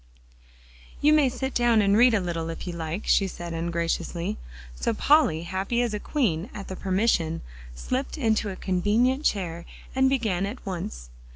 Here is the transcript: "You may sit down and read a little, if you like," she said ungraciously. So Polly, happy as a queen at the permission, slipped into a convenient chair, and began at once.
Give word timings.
"You 0.99 1.13
may 1.13 1.29
sit 1.29 1.53
down 1.53 1.79
and 1.79 1.95
read 1.95 2.15
a 2.15 2.19
little, 2.19 2.49
if 2.49 2.65
you 2.65 2.73
like," 2.73 3.03
she 3.05 3.27
said 3.27 3.53
ungraciously. 3.53 4.39
So 4.73 4.95
Polly, 4.95 5.43
happy 5.43 5.79
as 5.83 5.93
a 5.93 5.99
queen 5.99 6.49
at 6.55 6.69
the 6.69 6.75
permission, 6.75 7.43
slipped 7.75 8.17
into 8.17 8.49
a 8.49 8.55
convenient 8.55 9.23
chair, 9.25 9.63
and 9.93 10.09
began 10.09 10.47
at 10.47 10.65
once. 10.65 11.11